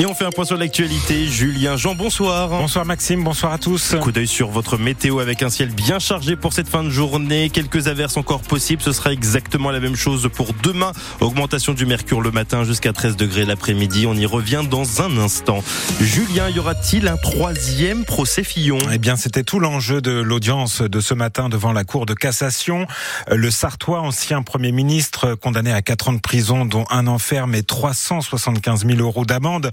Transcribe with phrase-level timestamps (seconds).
[0.00, 1.26] Et on fait un point sur l'actualité.
[1.26, 2.50] Julien Jean, bonsoir.
[2.50, 3.96] Bonsoir Maxime, bonsoir à tous.
[4.00, 7.50] Coup d'œil sur votre météo avec un ciel bien chargé pour cette fin de journée.
[7.50, 8.80] Quelques averses encore possibles.
[8.80, 10.92] Ce sera exactement la même chose pour demain.
[11.18, 14.06] Augmentation du mercure le matin jusqu'à 13 degrés l'après-midi.
[14.06, 15.64] On y revient dans un instant.
[16.00, 18.78] Julien, y aura-t-il un troisième procès Fillon?
[18.92, 22.86] Eh bien, c'était tout l'enjeu de l'audience de ce matin devant la Cour de cassation.
[23.26, 27.64] Le Sartois, ancien Premier ministre, condamné à 4 ans de prison, dont un enferme et
[27.64, 29.72] 375 000 euros d'amende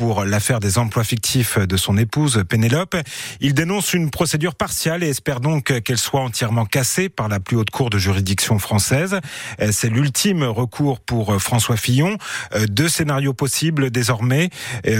[0.00, 2.96] pour l'affaire des emplois fictifs de son épouse Pénélope.
[3.40, 7.58] Il dénonce une procédure partiale et espère donc qu'elle soit entièrement cassée par la plus
[7.58, 9.20] haute cour de juridiction française.
[9.72, 12.16] C'est l'ultime recours pour François Fillon.
[12.70, 14.48] Deux scénarios possibles désormais.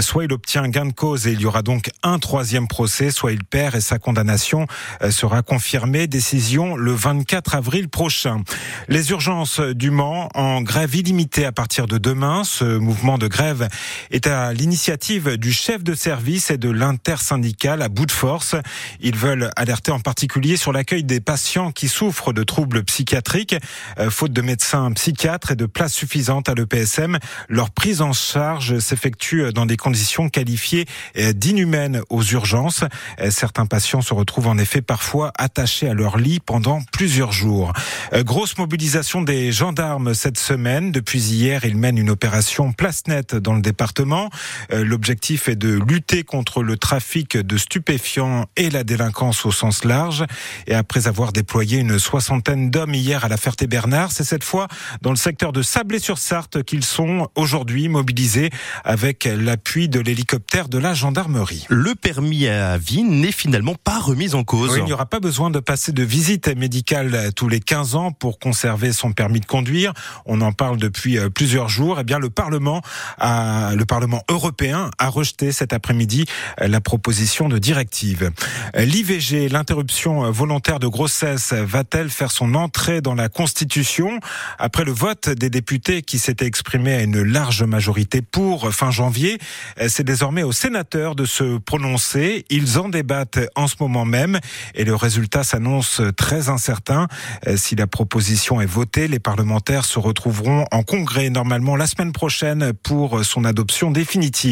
[0.00, 3.32] Soit il obtient gain de cause et il y aura donc un troisième procès, soit
[3.32, 4.66] il perd et sa condamnation
[5.10, 6.06] sera confirmée.
[6.06, 8.40] Décision le 24 avril prochain.
[8.88, 12.44] Les urgences du Mans en grève illimitée à partir de demain.
[12.44, 13.68] Ce mouvement de grève
[14.10, 18.54] est à l'initiative du chef de service et de l'intersyndicale à bout de force.
[19.00, 23.56] Ils veulent alerter en particulier sur l'accueil des patients qui souffrent de troubles psychiatriques.
[23.98, 28.78] Euh, faute de médecins psychiatres et de places suffisantes à l'EPSM, leur prise en charge
[28.78, 30.86] s'effectue dans des conditions qualifiées
[31.18, 32.84] euh, d'inhumaines aux urgences.
[33.20, 37.72] Euh, certains patients se retrouvent en effet parfois attachés à leur lit pendant plusieurs jours.
[38.12, 40.92] Grosse mobilisation des gendarmes cette semaine.
[40.92, 44.30] Depuis hier, ils mènent une opération place nette dans le département.
[44.72, 49.84] Euh, l'objectif est de lutter contre le trafic de stupéfiants et la délinquance au sens
[49.84, 50.24] large.
[50.66, 54.68] Et après avoir déployé une soixantaine d'hommes hier à la Ferté-Bernard, c'est cette fois
[55.02, 58.50] dans le secteur de Sablé-sur-Sarthe qu'ils sont aujourd'hui mobilisés
[58.84, 61.66] avec l'appui de l'hélicoptère de la gendarmerie.
[61.68, 64.76] Le permis à vie n'est finalement pas remis en cause.
[64.76, 68.38] il n'y aura pas besoin de passer de visite médicale tous les 15 ans pour
[68.38, 69.92] conserver son permis de conduire.
[70.24, 71.98] On en parle depuis euh, plusieurs jours.
[72.00, 72.82] Eh bien, le Parlement
[73.18, 74.55] a, le Parlement européen
[74.98, 76.24] a rejeté cet après-midi
[76.60, 78.30] euh, la proposition de directive.
[78.76, 84.20] Euh, L'IVG, l'interruption volontaire de grossesse, va-t-elle faire son entrée dans la Constitution
[84.58, 89.38] Après le vote des députés qui s'étaient exprimés à une large majorité pour fin janvier,
[89.80, 92.44] euh, c'est désormais aux sénateurs de se prononcer.
[92.50, 94.38] Ils en débattent en ce moment même
[94.74, 97.08] et le résultat s'annonce très incertain.
[97.56, 102.72] Si la proposition est votée, les parlementaires se retrouveront en congrès normalement la semaine prochaine
[102.72, 104.45] pour son adoption définitive.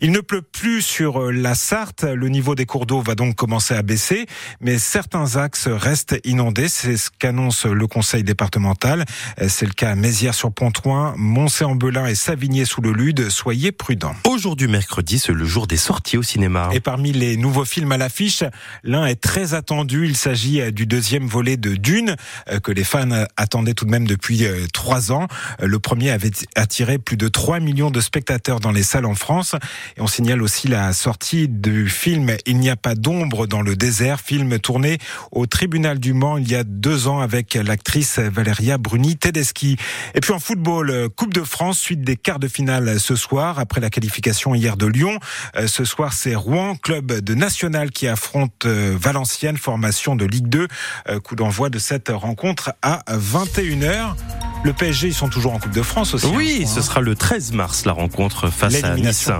[0.00, 2.04] Il ne pleut plus sur euh, la Sarthe.
[2.04, 4.26] Le niveau des cours d'eau va donc commencer à baisser,
[4.60, 6.68] mais certains axes restent inondés.
[6.68, 9.04] C'est ce qu'annonce le conseil départemental.
[9.40, 13.30] Euh, c'est le cas à Mézières-sur-Pontoin, Moncé-en-Belin et Savigné-sous-le-Lude.
[13.30, 14.14] Soyez prudents.
[14.28, 16.68] Aujourd'hui, mercredi, c'est le jour des sorties au cinéma.
[16.72, 18.44] Et parmi les nouveaux films à l'affiche,
[18.84, 20.06] l'un est très attendu.
[20.06, 22.16] Il s'agit euh, du deuxième volet de Dune,
[22.62, 25.26] que les fans attendaient tout de même depuis trois ans.
[25.60, 29.54] Le premier avait attiré plus de 3 millions de spectateurs dans les salles en France.
[29.96, 33.76] Et on signale aussi la sortie du film Il n'y a pas d'ombre dans le
[33.76, 34.98] désert, film tourné
[35.30, 39.76] au tribunal du Mans il y a deux ans avec l'actrice Valéria Bruni Tedeschi.
[40.14, 43.80] Et puis en football, Coupe de France, suite des quarts de finale ce soir, après
[43.80, 45.18] la qualification hier de Lyon.
[45.56, 50.48] Euh, ce soir, c'est Rouen, club de national qui affronte euh, Valenciennes, formation de Ligue
[50.48, 50.68] 2.
[51.08, 54.41] Euh, coup d'envoi de cette rencontre à 21h.
[54.64, 56.26] Le PSG, ils sont toujours en Coupe de France aussi.
[56.26, 59.30] Oui, hein, ce sera le 13 mars la rencontre face à Nice.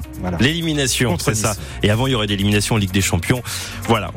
[0.41, 1.55] L'élimination, c'est ça.
[1.83, 3.43] Et avant, il y aurait l'élimination en Ligue des Champions.
[3.85, 4.13] Voilà.